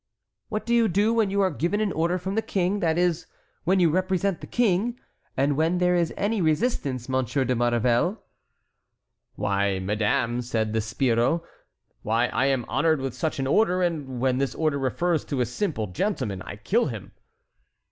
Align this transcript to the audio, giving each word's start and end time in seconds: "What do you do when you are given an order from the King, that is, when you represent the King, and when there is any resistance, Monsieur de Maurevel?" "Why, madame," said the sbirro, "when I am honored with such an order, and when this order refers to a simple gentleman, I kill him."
"What 0.49 0.65
do 0.65 0.73
you 0.73 0.87
do 0.87 1.13
when 1.13 1.29
you 1.29 1.41
are 1.41 1.51
given 1.51 1.79
an 1.79 1.91
order 1.91 2.17
from 2.17 2.33
the 2.33 2.41
King, 2.41 2.79
that 2.79 2.97
is, 2.97 3.27
when 3.65 3.79
you 3.79 3.91
represent 3.91 4.41
the 4.41 4.47
King, 4.47 4.99
and 5.37 5.55
when 5.55 5.77
there 5.77 5.93
is 5.95 6.11
any 6.17 6.41
resistance, 6.41 7.07
Monsieur 7.07 7.45
de 7.45 7.53
Maurevel?" 7.55 8.19
"Why, 9.35 9.77
madame," 9.77 10.41
said 10.41 10.73
the 10.73 10.81
sbirro, 10.81 11.43
"when 12.01 12.31
I 12.31 12.47
am 12.47 12.65
honored 12.67 12.99
with 12.99 13.13
such 13.13 13.37
an 13.37 13.45
order, 13.45 13.83
and 13.83 14.19
when 14.19 14.39
this 14.39 14.55
order 14.55 14.79
refers 14.79 15.23
to 15.25 15.39
a 15.39 15.45
simple 15.45 15.85
gentleman, 15.85 16.41
I 16.41 16.55
kill 16.55 16.87
him." 16.87 17.11